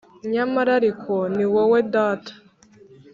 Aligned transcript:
nyamara 0.31 0.71
ariko, 0.79 1.13
ni 1.35 1.45
wowe 1.53 1.79
data! 1.93 2.33